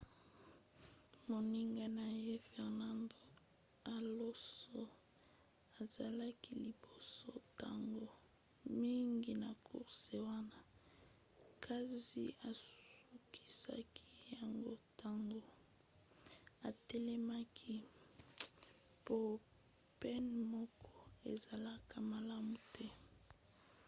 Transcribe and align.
moninga 1.29 1.85
na 1.97 2.07
ye 2.25 2.35
fernando 2.49 3.17
alonso 3.95 4.81
azalaki 5.81 6.51
liboso 6.65 7.29
ntango 7.49 8.07
mingi 8.81 9.31
na 9.43 9.51
course 9.67 10.15
wana 10.27 10.57
kasi 11.65 12.23
asukisaki 12.49 14.05
yango 14.35 14.73
ntango 14.91 15.41
atelemaki 16.69 17.75
po 19.05 19.17
pneu 19.99 20.43
moko 20.53 20.91
ezalaka 21.31 21.95
malamu 22.11 22.55
te 22.75 22.85